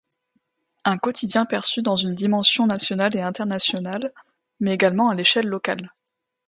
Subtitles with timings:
[0.83, 4.11] Un quotidien perçu dans une dimension nationale et internationale,
[4.59, 5.93] mais également à l'échelle locale.